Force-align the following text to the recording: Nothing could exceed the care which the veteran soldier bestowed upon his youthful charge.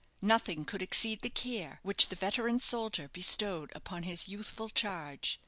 Nothing 0.23 0.65
could 0.65 0.81
exceed 0.81 1.21
the 1.21 1.29
care 1.29 1.79
which 1.83 2.07
the 2.09 2.15
veteran 2.15 2.59
soldier 2.59 3.07
bestowed 3.13 3.71
upon 3.75 4.01
his 4.01 4.27
youthful 4.27 4.69
charge. 4.69 5.39